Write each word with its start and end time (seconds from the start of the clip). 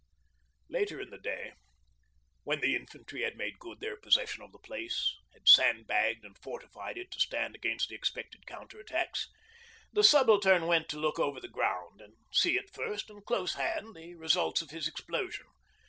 Later 0.67 0.99
in 0.99 1.11
the 1.11 1.19
day, 1.19 1.53
when 2.41 2.59
the 2.59 2.75
infantry 2.75 3.21
had 3.21 3.37
made 3.37 3.59
good 3.59 3.79
their 3.81 3.95
possession 3.95 4.41
of 4.41 4.51
the 4.51 4.57
place, 4.57 5.13
had 5.33 5.47
sandbagged 5.47 6.25
and 6.25 6.35
fortified 6.39 6.97
it 6.97 7.11
to 7.11 7.19
stand 7.19 7.53
against 7.53 7.87
the 7.89 7.93
expected 7.93 8.47
counter 8.47 8.79
attacks, 8.79 9.29
the 9.93 10.03
Subaltern 10.03 10.65
went 10.65 10.89
to 10.89 10.97
look 10.99 11.19
over 11.19 11.39
the 11.39 11.47
ground 11.47 12.01
and 12.01 12.15
see 12.31 12.57
at 12.57 12.73
first 12.73 13.11
and 13.11 13.23
close 13.27 13.53
hand 13.53 13.95
the 13.95 14.15
results 14.15 14.63
of 14.63 14.71
his 14.71 14.87
explosion. 14.87 15.45